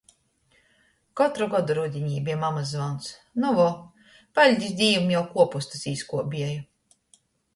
[1.19, 3.11] Kotru godu rudinī beja mamys zvons
[3.43, 3.67] "Nu vo,
[4.39, 6.59] paļdis Dīvam, jau kuopustus īskuobieju!"